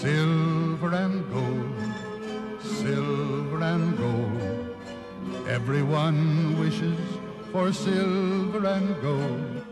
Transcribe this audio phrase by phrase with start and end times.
[0.00, 4.76] silver and gold, silver and gold.
[5.46, 6.98] Everyone wishes
[7.52, 9.66] for silver and gold.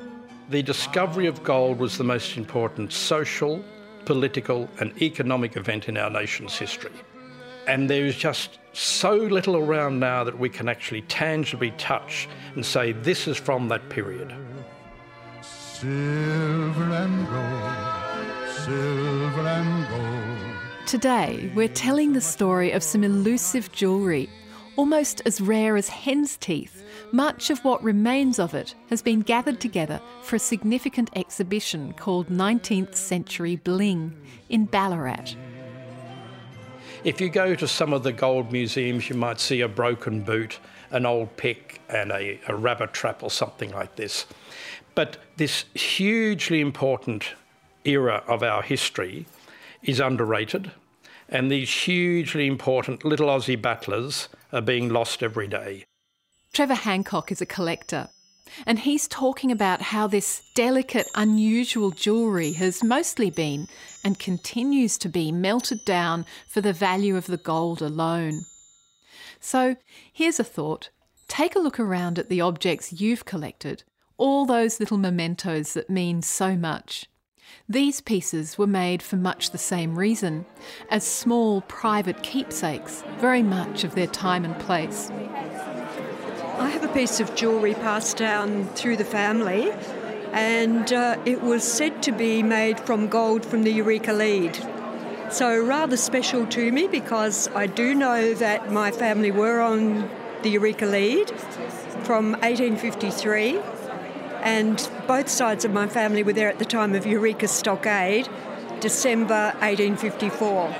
[0.51, 3.65] The discovery of gold was the most important social,
[4.05, 6.93] political, and economic event in our nation's history.
[7.67, 12.67] And there is just so little around now that we can actually tangibly touch and
[12.67, 14.35] say this is from that period.
[15.41, 19.18] Silver and gold, silver.
[20.89, 24.31] Today, we're telling the story of some elusive jewellery,
[24.75, 26.83] almost as rare as hen's teeth.
[27.13, 32.31] Much of what remains of it has been gathered together for a significant exhibition called
[32.31, 34.17] 19th Century Bling
[34.49, 35.35] in Ballarat.
[37.05, 40.59] If you go to some of the gold museums, you might see a broken boot,
[40.91, 44.25] an old pick, and a, a rabbit trap or something like this.
[44.95, 47.35] But this hugely important
[47.85, 49.27] era of our history
[49.83, 50.73] is underrated,
[51.29, 55.85] and these hugely important little Aussie battlers are being lost every day.
[56.53, 58.09] Trevor Hancock is a collector,
[58.67, 63.69] and he's talking about how this delicate, unusual jewellery has mostly been
[64.05, 68.41] and continues to be melted down for the value of the gold alone.
[69.41, 69.77] So
[70.13, 70.91] here's a thought
[71.29, 73.85] take a look around at the objects you've collected
[74.19, 77.07] all those little mementos that mean so much.
[77.69, 80.47] These pieces were made for much the same reason,
[80.91, 85.11] as small private keepsakes, very much of their time and place.
[86.59, 89.71] I have a piece of jewellery passed down through the family,
[90.33, 94.59] and uh, it was said to be made from gold from the Eureka lead.
[95.31, 100.09] So, rather special to me because I do know that my family were on
[100.43, 101.31] the Eureka lead
[102.05, 103.61] from 1853
[104.43, 108.29] and both sides of my family were there at the time of Eureka Stockade,
[108.81, 110.75] December 1854.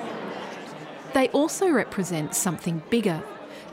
[1.15, 3.23] They also represent something bigger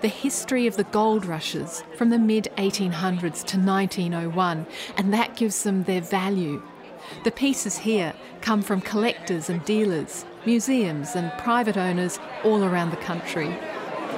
[0.02, 4.68] the history of the gold rushes from the mid 1800s to 1901,
[4.98, 6.62] and that gives them their value.
[7.24, 12.98] The pieces here come from collectors and dealers, museums, and private owners all around the
[12.98, 13.58] country.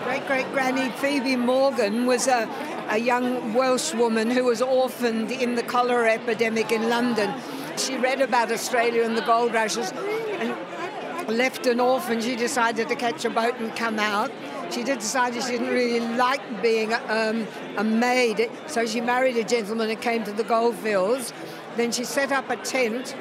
[0.03, 2.47] Great great granny Phoebe Morgan was a
[2.89, 7.33] a young Welsh woman who was orphaned in the cholera epidemic in London.
[7.77, 10.55] She read about Australia and the gold rushes and
[11.27, 12.21] left an orphan.
[12.21, 14.31] She decided to catch a boat and come out.
[14.71, 19.43] She did decide she didn't really like being um, a maid, so she married a
[19.43, 21.33] gentleman and came to the goldfields.
[21.75, 23.15] Then she set up a tent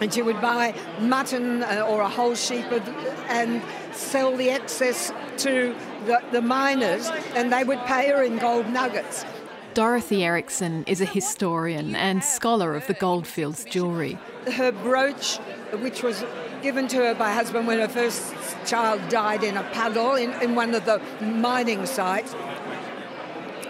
[0.00, 2.66] and she would buy mutton uh, or a whole sheep
[3.28, 5.74] and sell the excess to
[6.06, 9.24] the, the miners, and they would pay her in gold nuggets.
[9.74, 14.18] Dorothy Erickson is a historian and scholar of the Goldfields jewellery.
[14.52, 15.36] Her brooch,
[15.80, 16.24] which was
[16.62, 18.34] given to her by her husband when her first
[18.66, 22.34] child died in a puddle in, in one of the mining sites.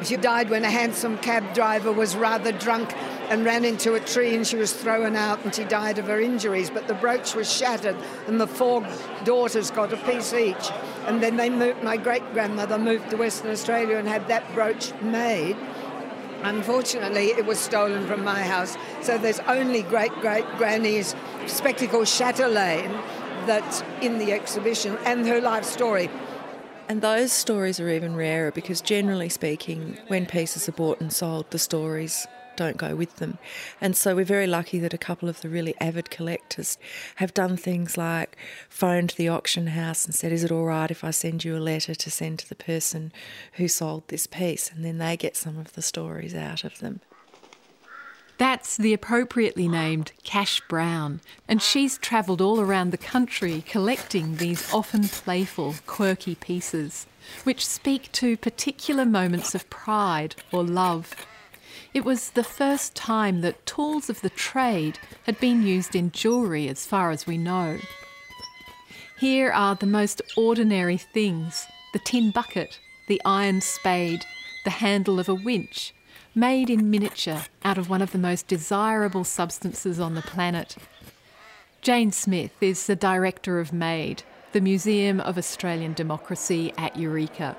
[0.04, 2.94] She died when a hansom cab driver was rather drunk
[3.28, 6.20] and ran into a tree and she was thrown out and she died of her
[6.20, 6.70] injuries.
[6.70, 7.96] But the brooch was shattered
[8.26, 8.86] and the four
[9.24, 10.70] daughters got a piece each.
[11.06, 14.92] And then they moved, my great grandmother moved to Western Australia and had that brooch
[15.02, 15.56] made.
[16.42, 18.76] Unfortunately, it was stolen from my house.
[19.02, 21.14] So there's only great great granny's
[21.46, 22.92] spectacle chatelaine
[23.46, 26.08] that's in the exhibition and her life story.
[26.88, 31.50] And those stories are even rarer because, generally speaking, when pieces are bought and sold,
[31.50, 32.26] the stories
[32.58, 33.38] don't go with them.
[33.80, 36.76] And so we're very lucky that a couple of the really avid collectors
[37.16, 38.36] have done things like
[38.68, 41.58] phoned the auction house and said, Is it all right if I send you a
[41.58, 43.12] letter to send to the person
[43.54, 44.70] who sold this piece?
[44.70, 47.00] And then they get some of the stories out of them.
[48.38, 54.72] That's the appropriately named Cash Brown, and she's travelled all around the country collecting these
[54.72, 57.06] often playful, quirky pieces,
[57.42, 61.14] which speak to particular moments of pride or love.
[61.94, 66.68] It was the first time that tools of the trade had been used in jewellery,
[66.68, 67.78] as far as we know.
[69.18, 72.78] Here are the most ordinary things the tin bucket,
[73.08, 74.26] the iron spade,
[74.64, 75.94] the handle of a winch,
[76.34, 80.76] made in miniature out of one of the most desirable substances on the planet.
[81.80, 84.22] Jane Smith is the director of MADE,
[84.52, 87.56] the Museum of Australian Democracy at Eureka.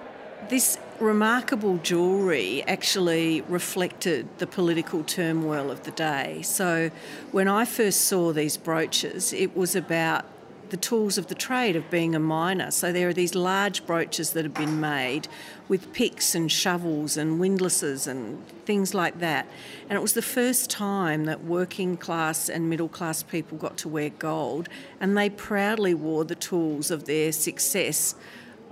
[0.50, 6.42] This remarkable jewellery actually reflected the political turmoil of the day.
[6.42, 6.90] So
[7.31, 10.25] when I first saw these brooches, it was about
[10.69, 12.72] the tools of the trade of being a miner.
[12.72, 15.28] So there are these large brooches that have been made
[15.68, 19.45] with picks and shovels and windlasses and things like that.
[19.88, 23.88] And it was the first time that working class and middle class people got to
[23.88, 24.68] wear gold,
[25.00, 28.16] and they proudly wore the tools of their success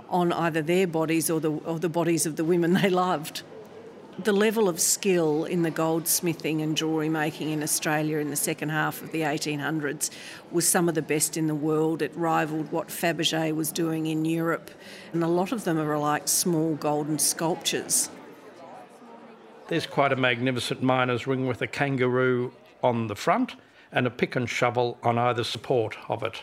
[0.08, 3.42] on either their bodies or the, or the bodies of the women they loved
[4.18, 8.70] the level of skill in the goldsmithing and jewellery making in Australia in the second
[8.70, 10.10] half of the 1800s
[10.50, 12.02] was some of the best in the world.
[12.02, 14.72] It rivalled what Fabergé was doing in Europe,
[15.12, 18.10] and a lot of them are like small golden sculptures.
[19.68, 22.52] There's quite a magnificent miner's ring with a kangaroo
[22.82, 23.54] on the front
[23.92, 26.42] and a pick and shovel on either support of it,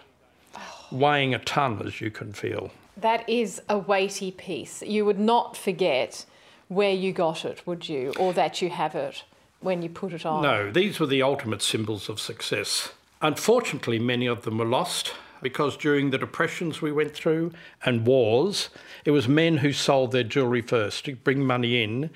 [0.91, 2.71] weighing a ton, as you can feel.
[2.97, 4.81] That is a weighty piece.
[4.81, 6.25] You would not forget
[6.67, 8.13] where you got it, would you?
[8.17, 9.23] Or that you have it
[9.59, 10.41] when you put it on?
[10.41, 12.93] No, these were the ultimate symbols of success.
[13.21, 17.51] Unfortunately, many of them were lost because during the depressions we went through
[17.83, 18.69] and wars,
[19.03, 22.09] it was men who sold their jewellery first to bring money in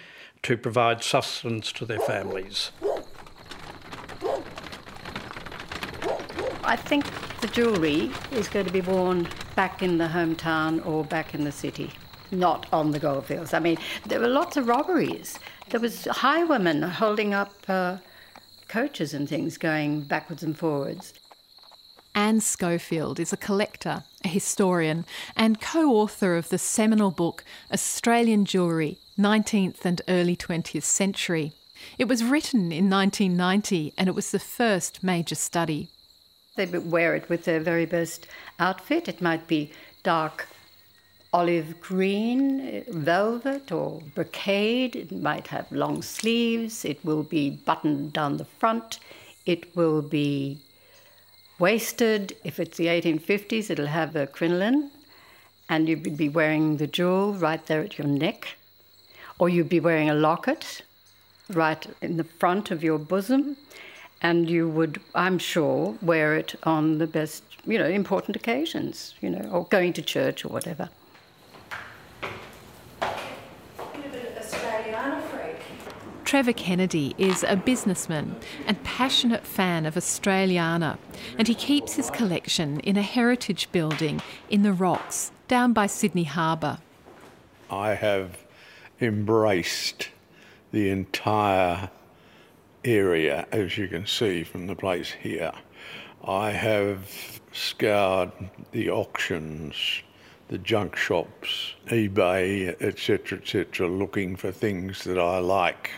[0.44, 2.72] to provide sustenance to their families.
[6.64, 7.06] I think
[7.42, 11.52] the jewellery is going to be worn back in the hometown or back in the
[11.52, 11.92] city
[12.32, 13.54] not on the goldfields.
[13.54, 15.40] I mean, there were lots of robberies.
[15.70, 17.98] There was highwaymen holding up uh,
[18.68, 21.14] coaches and things going backwards and forwards.
[22.16, 25.06] Anne Schofield is a collector, a historian,
[25.36, 31.54] and co author of the seminal book Australian Jewellery, 19th and Early 20th Century.
[31.98, 35.90] It was written in 1990 and it was the first major study.
[36.56, 38.28] They wear it with their very best
[38.60, 39.08] outfit.
[39.08, 39.72] It might be
[40.04, 40.48] dark
[41.32, 44.96] olive green velvet or brocade.
[44.96, 46.86] It might have long sleeves.
[46.86, 49.00] It will be buttoned down the front.
[49.46, 50.60] It will be
[51.60, 52.36] waisted.
[52.44, 54.92] If it's the 1850s, it'll have a crinoline.
[55.70, 58.56] And you'd be wearing the jewel right there at your neck.
[59.38, 60.82] Or you'd be wearing a locket
[61.50, 63.56] right in the front of your bosom.
[64.22, 69.30] And you would, I'm sure, wear it on the best, you know, important occasions, you
[69.30, 70.90] know, or going to church or whatever.
[76.30, 78.36] Trevor Kennedy is a businessman
[78.68, 81.00] and passionate fan of Australiana,
[81.40, 86.26] and he keeps his collection in a heritage building in the rocks down by Sydney
[86.26, 86.78] Harbour.
[87.72, 88.38] I have
[89.02, 90.10] embraced
[90.72, 91.90] the entire
[92.84, 95.52] area, as you can see from the place here.
[96.24, 97.10] I have
[97.52, 98.32] scoured
[98.72, 99.76] the auctions,
[100.48, 105.92] the junk shops, eBay, etc., etc., looking for things that I like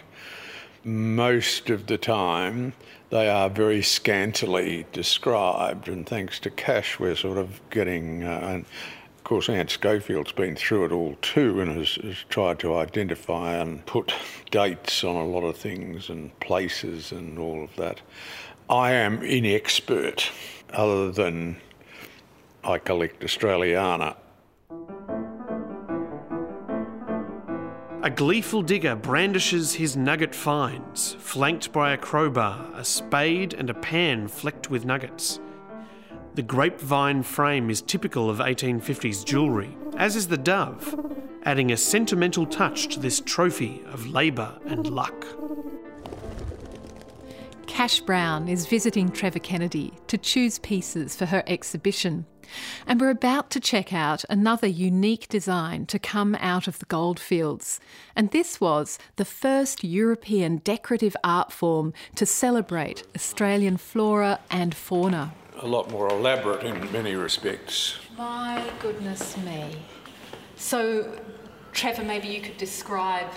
[0.84, 2.74] most of the time
[3.10, 8.24] they are very scantily described, and thanks to Cash, we're sort of getting.
[8.24, 8.62] Uh,
[9.32, 13.86] course, Anne Schofield's been through it all too and has, has, tried to identify and
[13.86, 14.14] put
[14.50, 18.02] dates on a lot of things and places and all of that.
[18.70, 20.30] I am inexpert,
[20.74, 21.56] other than
[22.66, 24.18] I collect Australiana.
[28.04, 33.76] A gleeful digger brandishes his nugget finds, flanked by a crowbar, a spade, and a
[33.76, 35.40] pan flecked with nuggets.
[36.34, 40.98] The grapevine frame is typical of 1850s jewellery, as is the dove,
[41.44, 45.26] adding a sentimental touch to this trophy of labour and luck.
[47.68, 52.26] Cash Brown is visiting Trevor Kennedy to choose pieces for her exhibition.
[52.88, 57.82] And we're about to check out another unique design to come out of the goldfields.
[58.16, 65.34] And this was the first European decorative art form to celebrate Australian flora and fauna.
[65.64, 68.00] A lot more elaborate in many respects.
[68.18, 69.76] My goodness me.
[70.56, 71.20] So,
[71.72, 73.28] Trevor, maybe you could describe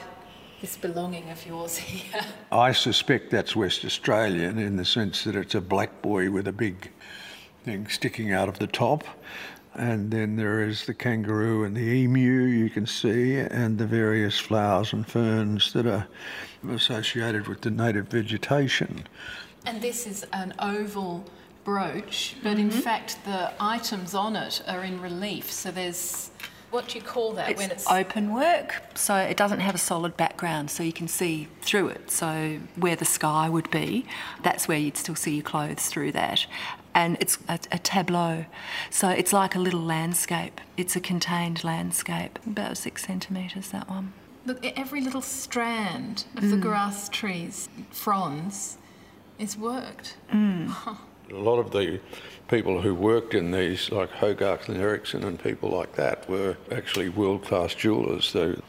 [0.62, 2.22] this belonging of yours here.
[2.50, 6.52] I suspect that's West Australian in the sense that it's a black boy with a
[6.52, 6.90] big
[7.62, 9.04] thing sticking out of the top.
[9.74, 14.38] And then there is the kangaroo and the emu you can see, and the various
[14.38, 16.06] flowers and ferns that are
[16.70, 19.06] associated with the native vegetation.
[19.66, 21.24] And this is an oval
[21.64, 22.60] brooch, but mm-hmm.
[22.60, 25.50] in fact the items on it are in relief.
[25.50, 26.30] So there's
[26.70, 28.82] what do you call that it's when it's open work?
[28.96, 32.10] So it doesn't have a solid background, so you can see through it.
[32.10, 34.06] So where the sky would be,
[34.42, 36.46] that's where you'd still see your clothes through that
[36.94, 38.44] and it's a, a, tableau.
[38.88, 40.60] So it's like a little landscape.
[40.76, 44.12] It's a contained landscape, about six centimetres, that one.
[44.46, 46.50] Look, every little strand of mm.
[46.50, 48.78] the grass trees, fronds,
[49.38, 50.16] is worked.
[50.32, 50.98] Mm.
[51.30, 52.00] A lot of the
[52.48, 57.08] people who worked in these, like Hogarth and Erichsen and people like that, were actually
[57.08, 58.26] world class jewellers.
[58.26, 58.60] So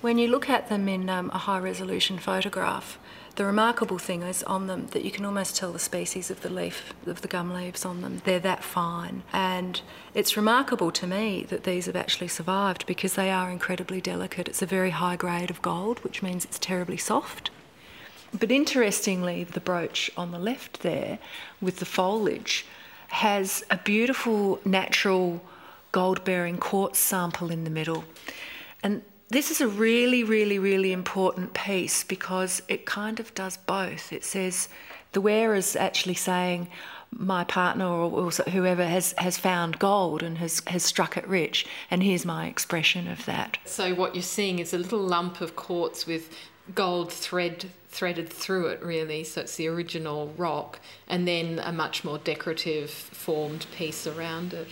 [0.00, 2.98] When you look at them in um, a high resolution photograph,
[3.36, 6.50] the remarkable thing is on them that you can almost tell the species of the
[6.50, 8.22] leaf, of the gum leaves on them.
[8.24, 9.22] They're that fine.
[9.32, 9.80] And
[10.14, 14.48] it's remarkable to me that these have actually survived because they are incredibly delicate.
[14.48, 17.50] It's a very high grade of gold, which means it's terribly soft.
[18.38, 21.18] But interestingly, the brooch on the left there
[21.60, 22.64] with the foliage
[23.08, 25.42] has a beautiful natural
[25.92, 28.04] gold bearing quartz sample in the middle.
[28.82, 34.12] And this is a really, really, really important piece because it kind of does both.
[34.12, 34.68] It says
[35.12, 36.68] the wearer's actually saying,
[37.12, 42.02] my partner or whoever has, has found gold and has, has struck it rich, and
[42.04, 43.58] here's my expression of that.
[43.64, 46.32] So what you're seeing is a little lump of quartz with
[46.74, 52.04] gold thread threaded through it really so it's the original rock and then a much
[52.04, 54.68] more decorative formed piece around it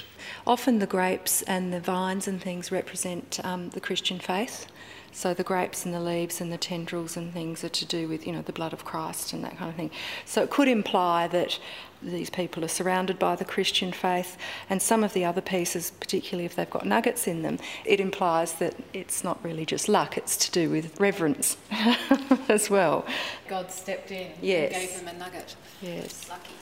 [0.46, 4.66] Often the grapes and the vines and things represent um, the Christian faith.
[5.12, 8.26] So the grapes and the leaves and the tendrils and things are to do with,
[8.26, 9.90] you know, the blood of Christ and that kind of thing.
[10.24, 11.58] So it could imply that
[12.00, 14.36] these people are surrounded by the Christian faith.
[14.70, 18.54] And some of the other pieces, particularly if they've got nuggets in them, it implies
[18.54, 21.56] that it's not really just luck, it's to do with reverence
[22.48, 23.04] as well.
[23.48, 24.72] god stepped in Yes.
[24.72, 26.28] and gave them a nugget Yes.
[26.28, 26.52] lucky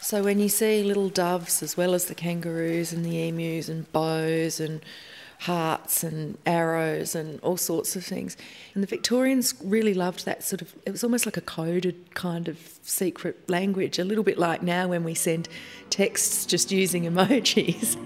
[0.00, 3.90] So when you see little doves, as well as the kangaroos and the emus and
[3.92, 4.80] bows and
[5.40, 8.36] hearts and arrows and all sorts of things,
[8.74, 10.74] and the Victorians really loved that sort of.
[10.84, 14.88] It was almost like a coded kind of secret language, a little bit like now
[14.88, 15.48] when we send
[15.90, 17.96] texts just using emojis.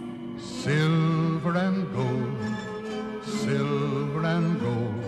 [0.40, 5.02] Silver and gold, silver and gold.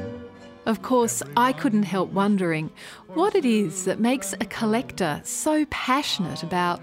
[0.67, 2.71] Of course, I couldn't help wondering
[3.09, 6.81] what it is that makes a collector so passionate about,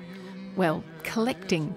[0.56, 1.74] well, collecting.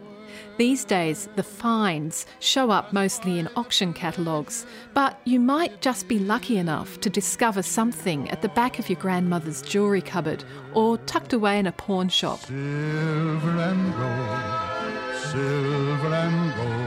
[0.57, 6.19] These days, the finds show up mostly in auction catalogues, but you might just be
[6.19, 11.33] lucky enough to discover something at the back of your grandmother's jewellery cupboard or tucked
[11.33, 12.41] away in a pawn shop.
[12.41, 16.85] Silver and gold, silver and gold.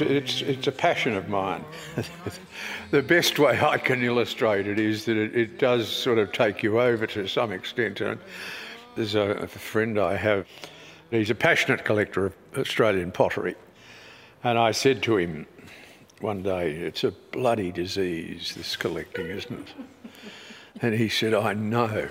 [0.00, 1.64] It's, it's a passion of mine.
[2.90, 6.62] the best way I can illustrate it is that it, it does sort of take
[6.62, 8.00] you over to some extent.
[8.00, 8.18] And
[8.96, 10.46] there's a, a friend I have,
[11.16, 13.54] he's a passionate collector of Australian pottery.
[14.42, 15.46] And I said to him
[16.20, 19.74] one day, It's a bloody disease, this collecting, isn't it?
[20.82, 22.08] And he said, I know.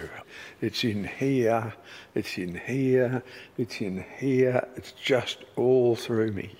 [0.62, 1.74] It's in here,
[2.16, 3.24] it's in here,
[3.58, 6.56] it's in here, it's just all through me.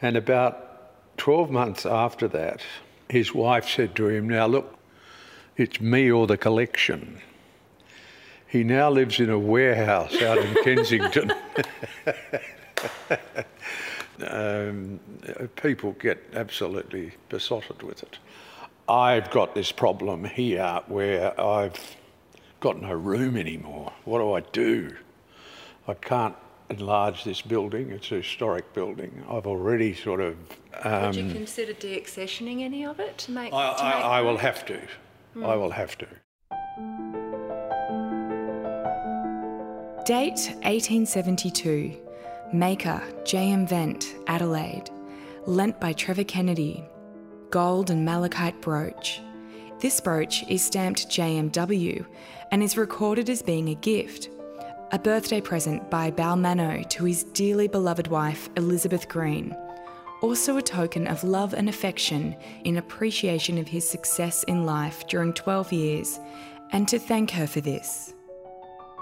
[0.00, 2.62] And about 12 months after that,
[3.10, 4.78] his wife said to him, Now look,
[5.56, 7.20] it's me or the collection.
[8.50, 11.32] He now lives in a warehouse out in Kensington.
[14.26, 14.98] um,
[15.54, 18.18] people get absolutely besotted with it.
[18.88, 21.96] I've got this problem here where I've
[22.58, 23.92] got no room anymore.
[24.04, 24.96] What do I do?
[25.86, 26.34] I can't
[26.70, 27.92] enlarge this building.
[27.92, 29.24] It's a historic building.
[29.30, 30.36] I've already sort of.
[30.82, 33.52] Um, Would you consider deaccessioning any of it to make?
[33.52, 34.80] I, to make I will have to.
[35.40, 36.08] I will have to.
[40.06, 41.94] Date 1872.
[42.54, 43.66] Maker J.M.
[43.66, 44.88] Wendt, Adelaide.
[45.44, 46.82] Lent by Trevor Kennedy.
[47.50, 49.20] Gold and malachite brooch.
[49.78, 52.06] This brooch is stamped JMW
[52.50, 54.30] and is recorded as being a gift.
[54.92, 59.54] A birthday present by Balmano to his dearly beloved wife Elizabeth Green.
[60.22, 65.34] Also a token of love and affection in appreciation of his success in life during
[65.34, 66.18] 12 years
[66.72, 68.14] and to thank her for this.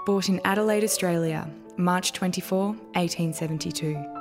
[0.09, 1.47] Bought in Adelaide, Australia,
[1.77, 4.18] March 24, 1872.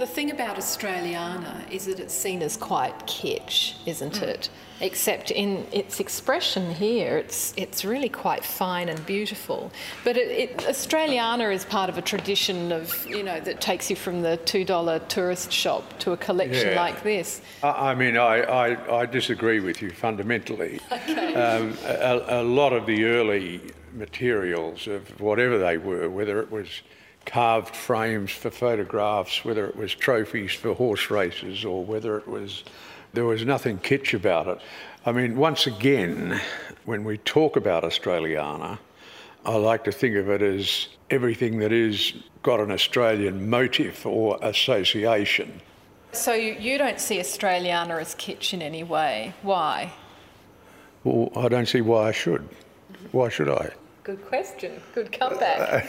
[0.00, 4.48] The, thing about Australiana is that it's seen as quite kitsch, isn't it?
[4.80, 9.70] Except in its expression here, it's it's really quite fine and beautiful.
[10.02, 13.96] But it, it, Australiana is part of a tradition of you know that takes you
[13.96, 16.80] from the two dollar tourist shop to a collection Yeah.
[16.80, 17.42] like this.
[17.62, 20.80] I, I mean, I, I, I disagree with you fundamentally.
[21.30, 23.60] Um, a, a lot of the early
[23.94, 26.82] materials of whatever they were, whether it was
[27.26, 32.64] carved frames for photographs, whether it was trophies for horse races, or whether it was,
[33.12, 34.58] there was nothing kitsch about it.
[35.06, 36.40] I mean, once again,
[36.84, 38.78] when we talk about Australiana,
[39.44, 44.38] I like to think of it as everything that is got an Australian motive or
[44.42, 45.60] association.
[46.12, 49.34] So you, you don't see Australiana as kitsch in any way.
[49.42, 49.92] Why?
[51.04, 52.46] Well, I don't see why I should.
[53.12, 53.70] Why should I?
[54.02, 54.80] Good question.
[54.94, 55.84] Good comeback.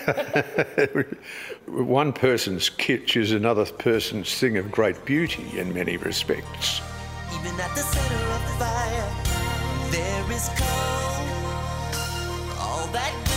[1.65, 6.81] One person's kitsch is another person's thing of great beauty in many respects.
[7.33, 9.11] Even at the center of the fire,
[9.91, 11.27] there is cold.
[12.59, 13.30] All that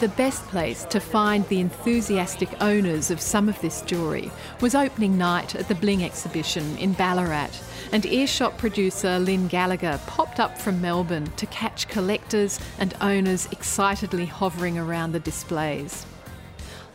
[0.00, 5.18] The best place to find the enthusiastic owners of some of this jewellery was opening
[5.18, 7.50] night at the Bling exhibition in Ballarat,
[7.90, 14.26] and earshot producer Lynn Gallagher popped up from Melbourne to catch collectors and owners excitedly
[14.26, 16.06] hovering around the displays.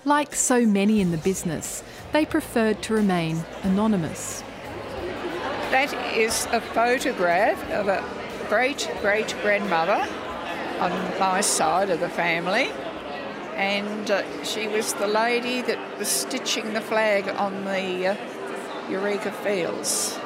[0.06, 1.84] Like so many in the business,
[2.14, 4.46] they preferred to remain anonymous.
[5.72, 8.02] That is a photograph of a
[8.48, 10.08] great great grandmother
[10.80, 12.72] on my side of the family
[13.56, 18.16] and uh, she was the lady that was stitching the flag on the uh,
[18.90, 20.18] Eureka Fields.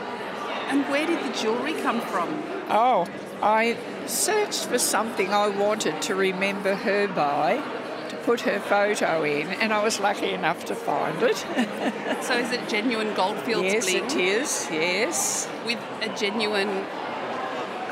[0.67, 2.29] And where did the jewellery come from?
[2.69, 3.07] Oh,
[3.41, 7.63] I searched for something I wanted to remember her by,
[8.09, 11.37] to put her photo in, and I was lucky enough to find it.
[12.21, 14.03] so is it genuine Goldfields yes, bling?
[14.03, 15.49] Yes, it is, yes.
[15.65, 16.85] With a genuine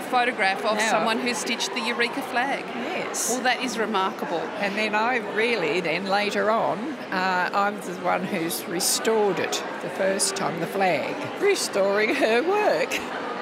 [0.05, 2.63] photograph of now, someone who stitched the Eureka flag.
[2.75, 3.31] Yes.
[3.31, 4.39] Well, that is remarkable.
[4.59, 6.77] And then I really, then later on,
[7.11, 12.93] uh, I'm the one who's restored it the first time, the flag, restoring her work.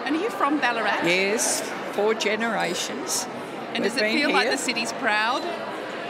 [0.06, 1.06] And are you from Ballarat?
[1.06, 1.62] Yes,
[1.94, 3.28] four generations.
[3.74, 4.30] And does it feel here.
[4.30, 5.42] like the city's proud?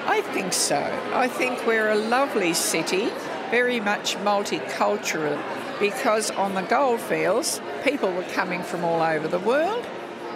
[0.06, 0.82] I think so.
[1.14, 3.10] I think we're a lovely city,
[3.52, 5.42] very much multicultural,
[5.80, 9.86] because on the goldfields, people were coming from all over the world.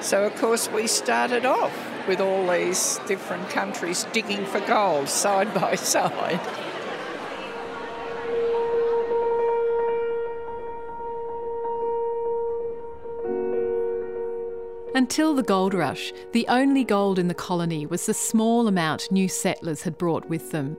[0.01, 1.73] So, of course, we started off
[2.07, 6.39] with all these different countries digging for gold side by side.
[14.97, 19.27] Until the gold rush, the only gold in the colony was the small amount new
[19.27, 20.75] settlers had brought with them.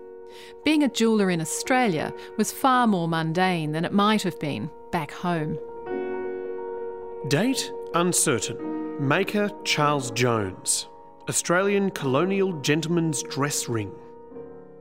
[0.65, 5.13] Being a jeweller in Australia was far more mundane than it might have been back
[5.13, 5.59] home.
[7.29, 8.78] Date uncertain.
[8.99, 10.89] Maker Charles Jones.
[11.29, 13.93] Australian colonial gentleman's dress ring.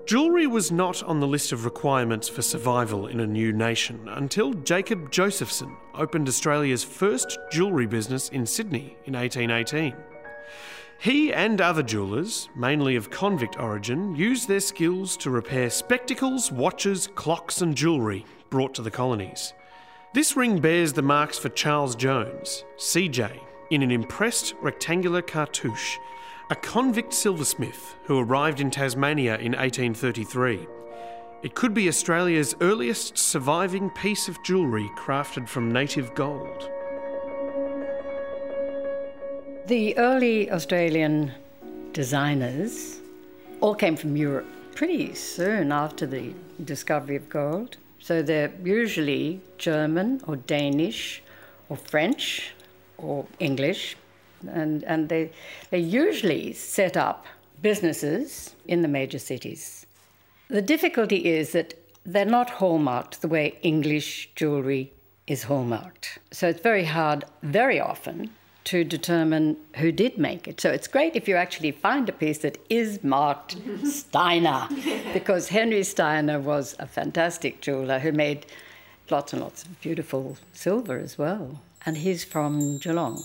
[0.08, 4.54] Jewellery was not on the list of requirements for survival in a new nation until
[4.54, 9.96] Jacob Josephson opened Australia's first jewellery business in Sydney in 1818.
[11.00, 17.08] He and other jewellers, mainly of convict origin, used their skills to repair spectacles, watches,
[17.14, 19.54] clocks, and jewellery brought to the colonies.
[20.16, 25.98] This ring bears the marks for Charles Jones, CJ, in an impressed rectangular cartouche
[26.50, 30.66] a convict silversmith who arrived in Tasmania in 1833.
[31.44, 36.70] It could be Australia's earliest surviving piece of jewellery crafted from native gold.
[39.68, 41.34] The early Australian
[41.92, 43.02] designers
[43.60, 47.76] all came from Europe pretty soon after the discovery of gold.
[48.00, 51.22] So they're usually German or Danish
[51.68, 52.54] or French
[52.98, 53.96] or English
[54.48, 55.32] and, and they,
[55.70, 57.26] they usually set up
[57.62, 59.86] businesses in the major cities.
[60.50, 61.74] The difficulty is that
[62.06, 64.94] they're not hallmarked the way English jewellery
[65.26, 66.20] is hallmarked.
[66.32, 68.30] So it's very hard, very often,
[68.66, 70.62] to determine who did make it.
[70.62, 74.68] So it's great if you actually find a piece that is marked Steiner,
[75.14, 78.46] because Henry Steiner was a fantastic jeweller who made
[79.10, 81.62] lots and lots of beautiful silver as well.
[81.88, 83.24] And he's from Geelong.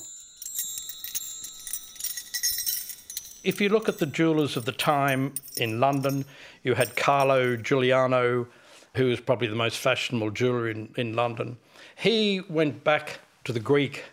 [3.42, 6.25] If you look at the jewellers of the time in London,
[6.62, 8.46] you had Carlo Giuliano,
[8.94, 11.57] who was probably the most fashionable jeweller in, in London.
[11.96, 14.05] He went back to the Greek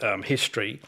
[0.00, 0.80] um, history,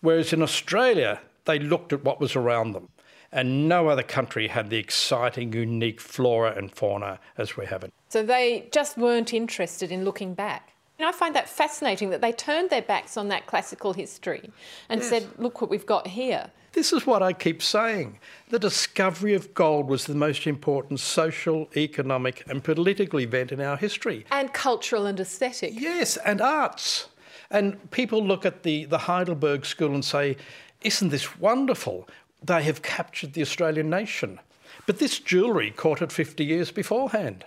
[0.00, 2.88] whereas in Australia, they looked at what was around them.
[3.32, 7.92] And no other country had the exciting, unique flora and fauna as we have it.
[8.10, 10.72] So they just weren't interested in looking back.
[10.98, 14.50] And I find that fascinating that they turned their backs on that classical history
[14.88, 15.08] and yes.
[15.08, 16.50] said, look what we've got here.
[16.72, 18.18] This is what I keep saying.
[18.50, 23.76] The discovery of gold was the most important social, economic, and political event in our
[23.76, 24.26] history.
[24.30, 25.72] And cultural and aesthetic.
[25.74, 27.06] Yes, and arts.
[27.50, 30.36] And people look at the, the Heidelberg School and say,
[30.82, 32.08] Isn't this wonderful?
[32.42, 34.38] They have captured the Australian nation.
[34.86, 37.44] But this jewellery caught it 50 years beforehand.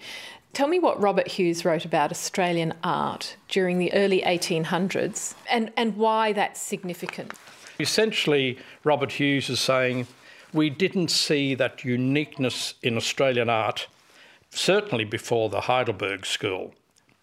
[0.54, 5.96] Tell me what Robert Hughes wrote about Australian art during the early 1800s and, and
[5.96, 7.32] why that's significant.
[7.80, 10.08] Essentially, Robert Hughes is saying
[10.52, 13.88] we didn't see that uniqueness in Australian art,
[14.50, 16.74] certainly before the Heidelberg School.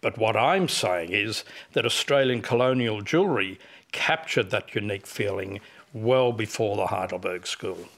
[0.01, 3.59] But what I'm saying is that Australian colonial jewellery
[3.93, 5.61] captured that unique feeling
[5.93, 7.88] well before the Heidelberg School.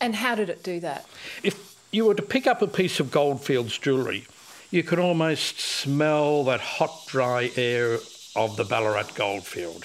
[0.00, 1.04] And how did it do that?
[1.42, 4.26] If you were to pick up a piece of Goldfields jewellery,
[4.70, 7.98] you could almost smell that hot, dry air
[8.36, 9.84] of the Ballarat goldfield.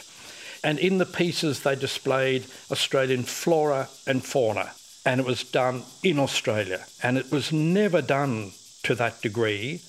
[0.64, 4.72] And in the pieces, they displayed Australian flora and fauna.
[5.06, 6.86] And it was done in Australia.
[7.02, 8.52] And it was never done
[8.84, 9.82] to that degree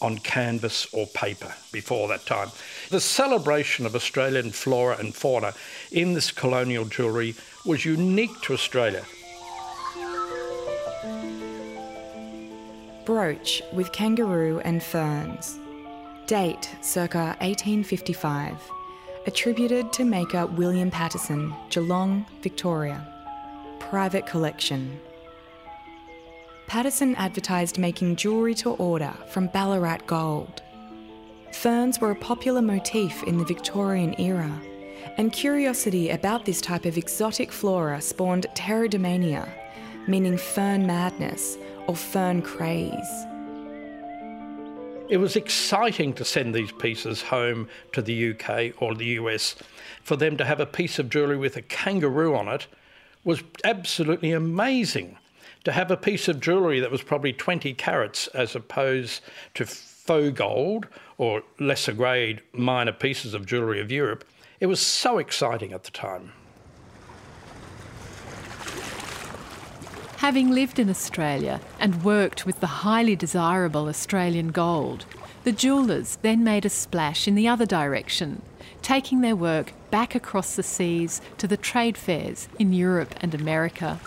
[0.00, 2.50] on canvas or paper before that time.
[2.90, 5.54] The celebration of Australian flora and fauna
[5.92, 9.04] in this colonial jewellery was unique to Australia.
[13.04, 15.58] Brooch with kangaroo and ferns.
[16.26, 18.56] Date circa 1855.
[19.26, 23.06] Attributed to maker William Patterson, Geelong, Victoria.
[23.80, 25.00] Private collection.
[26.68, 30.62] Patterson advertised making jewellery to order from Ballarat gold.
[31.52, 34.60] Ferns were a popular motif in the Victorian era,
[35.18, 39.48] and curiosity about this type of exotic flora spawned pteridomania,
[40.06, 43.26] meaning fern madness or fern craze.
[45.08, 49.56] It was exciting to send these pieces home to the UK or the US.
[50.02, 52.66] For them to have a piece of jewellery with a kangaroo on it
[53.24, 55.18] was absolutely amazing.
[55.64, 59.22] To have a piece of jewellery that was probably 20 carats as opposed
[59.54, 64.24] to faux gold or lesser grade minor pieces of jewellery of Europe,
[64.60, 66.32] it was so exciting at the time.
[70.22, 75.04] Having lived in Australia and worked with the highly desirable Australian gold,
[75.42, 78.40] the jewellers then made a splash in the other direction,
[78.82, 83.98] taking their work back across the seas to the trade fairs in Europe and America.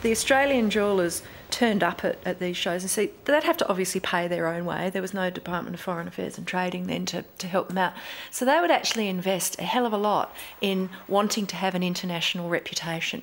[0.00, 1.20] The Australian jewellers
[1.56, 4.66] turned up at, at these shows and see they'd have to obviously pay their own
[4.66, 4.90] way.
[4.90, 7.94] There was no Department of Foreign Affairs and Trading then to, to help them out.
[8.30, 11.82] So they would actually invest a hell of a lot in wanting to have an
[11.82, 13.22] international reputation.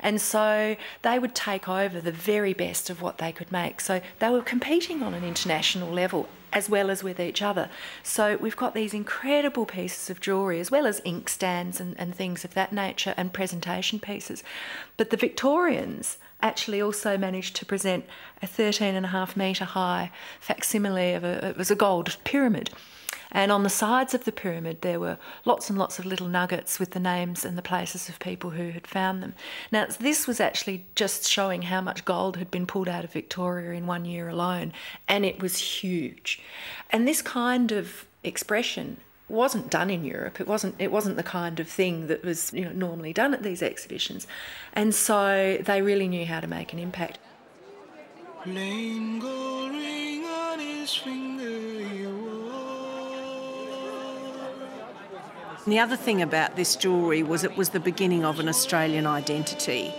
[0.00, 3.80] And so they would take over the very best of what they could make.
[3.80, 7.68] So they were competing on an international level as well as with each other.
[8.02, 12.44] So we've got these incredible pieces of jewellery, as well as inkstands and, and things
[12.44, 14.42] of that nature, and presentation pieces.
[14.96, 18.04] But the Victorians actually also managed to present
[18.42, 22.70] a 13 and a half metre high facsimile of a, it was a gold pyramid.
[23.30, 26.78] And on the sides of the pyramid, there were lots and lots of little nuggets
[26.78, 29.34] with the names and the places of people who had found them.
[29.70, 33.72] Now, this was actually just showing how much gold had been pulled out of Victoria
[33.72, 34.72] in one year alone,
[35.06, 36.40] and it was huge.
[36.90, 40.40] And this kind of expression wasn't done in Europe.
[40.40, 43.42] It wasn't it wasn't the kind of thing that was you know normally done at
[43.42, 44.26] these exhibitions,
[44.72, 47.18] and so they really knew how to make an impact.
[55.66, 59.92] The other thing about this jewellery was it was the beginning of an Australian identity.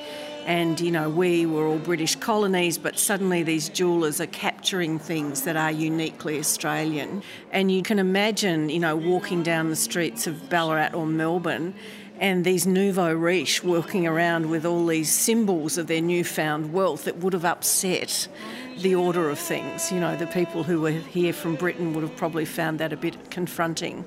[0.45, 5.43] And, you know, we were all British colonies, but suddenly these jewellers are capturing things
[5.43, 7.21] that are uniquely Australian.
[7.51, 11.75] And you can imagine, you know, walking down the streets of Ballarat or Melbourne
[12.19, 17.17] and these nouveau riche walking around with all these symbols of their newfound wealth that
[17.17, 18.27] would have upset
[18.79, 19.91] the order of things.
[19.91, 22.97] You know, the people who were here from Britain would have probably found that a
[22.97, 24.03] bit confronting.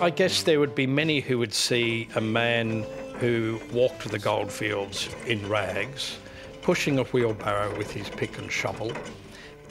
[0.00, 2.82] I guess there would be many who would see a man
[3.20, 6.18] who walked the goldfields in rags,
[6.60, 8.90] pushing a wheelbarrow with his pick and shovel,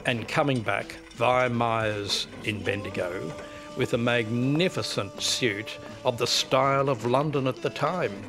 [0.05, 3.33] and coming back via Myers in Bendigo
[3.75, 8.23] with a magnificent suit of the style of London at the time.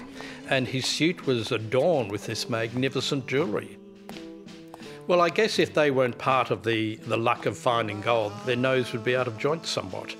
[0.50, 3.78] And his suit was adorned with this magnificent jewellery.
[5.09, 8.57] Well, I guess if they weren't part of the, the luck of finding gold, their
[8.57, 10.14] nose would be out of joint somewhat.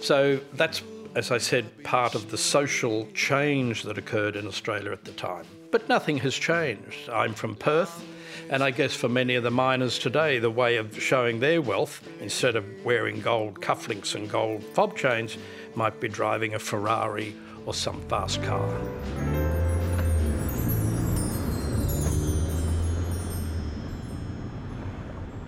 [0.00, 0.82] So that's
[1.14, 5.44] as I said, part of the social change that occurred in Australia at the time.
[5.70, 7.08] But nothing has changed.
[7.10, 8.04] I'm from Perth,
[8.50, 12.06] and I guess for many of the miners today, the way of showing their wealth,
[12.20, 15.36] instead of wearing gold cufflinks and gold fob chains,
[15.74, 17.34] might be driving a Ferrari
[17.66, 19.41] or some fast car.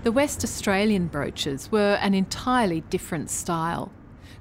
[0.05, 3.90] The West Australian brooches were an entirely different style.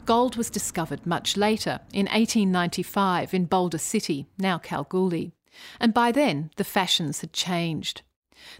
[0.05, 5.31] Gold was discovered much later, in 1895, in Boulder City, now Kalgoorlie,
[5.79, 8.01] and by then the fashions had changed.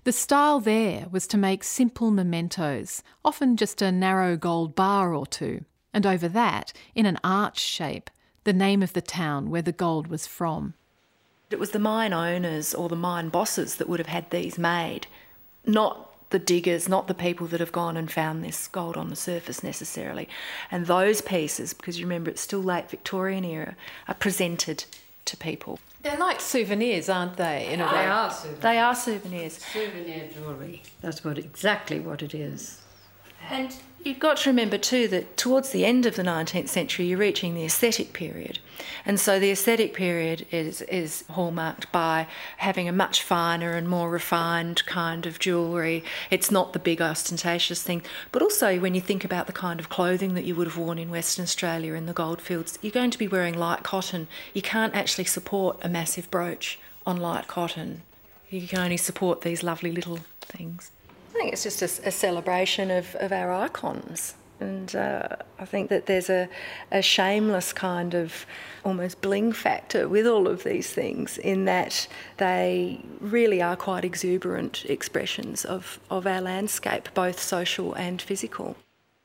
[0.06, 5.26] The style there was to make simple mementos, often just a narrow gold bar or
[5.26, 8.10] two, and over that, in an arch shape,
[8.46, 10.74] the name of the town where the gold was from.
[11.50, 15.08] It was the mine owners or the mine bosses that would have had these made,
[15.66, 19.16] not the diggers, not the people that have gone and found this gold on the
[19.16, 20.28] surface necessarily.
[20.72, 23.76] And those pieces, because you remember it's still late Victorian era,
[24.08, 24.84] are presented
[25.26, 25.80] to people.
[26.02, 27.72] They're like souvenirs, aren't they?
[27.72, 28.62] In a They way, are souvenirs.
[28.62, 29.54] They are souvenirs.
[29.72, 30.82] Souvenir jewellery.
[31.02, 32.82] That's what exactly what it is.
[33.50, 37.18] And you've got to remember too that towards the end of the 19th century, you're
[37.18, 38.60] reaching the aesthetic period.
[39.06, 42.28] And so the aesthetic period is, is hallmarked by
[42.58, 46.04] having a much finer and more refined kind of jewellery.
[46.30, 48.02] It's not the big ostentatious thing.
[48.32, 50.98] But also, when you think about the kind of clothing that you would have worn
[50.98, 54.28] in Western Australia in the goldfields, you're going to be wearing light cotton.
[54.54, 58.02] You can't actually support a massive brooch on light cotton.
[58.50, 60.92] You can only support these lovely little things.
[61.34, 64.36] I think it's just a, a celebration of, of our icons.
[64.60, 65.28] And uh,
[65.60, 66.48] I think that there's a,
[66.92, 68.46] a shameless kind of
[68.86, 74.86] almost bling factor with all of these things, in that they really are quite exuberant
[74.86, 78.78] expressions of, of our landscape, both social and physical.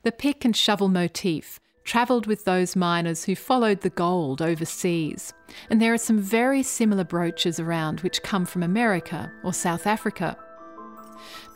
[0.02, 5.32] The pick and shovel motif travelled with those miners who followed the gold overseas.
[5.70, 10.36] And there are some very similar brooches around which come from America or South Africa.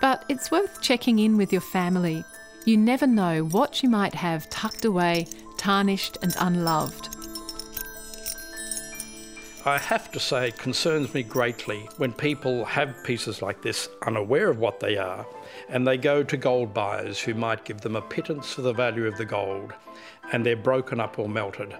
[0.03, 2.25] But it's worth checking in with your family.
[2.65, 7.17] You never know what you might have tucked away, tarnished, and unloved.
[9.65, 14.51] I have to say, it concerns me greatly when people have pieces like this unaware
[14.51, 15.25] of what they are
[15.69, 19.07] and they go to gold buyers who might give them a pittance for the value
[19.07, 19.73] of the gold
[20.33, 21.77] and they're broken up or melted.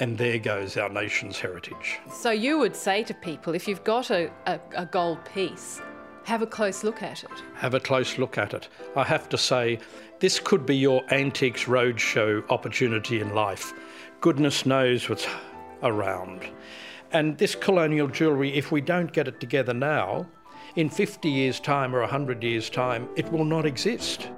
[0.00, 1.98] And there goes our nation's heritage.
[2.14, 5.82] So you would say to people if you've got a, a, a gold piece,
[6.28, 7.30] have a close look at it.
[7.54, 8.68] Have a close look at it.
[8.94, 9.78] I have to say,
[10.20, 13.72] this could be your Antiques Roadshow opportunity in life.
[14.20, 15.26] Goodness knows what's
[15.82, 16.46] around.
[17.12, 20.26] And this colonial jewellery, if we don't get it together now,
[20.76, 24.28] in 50 years' time or 100 years' time, it will not exist.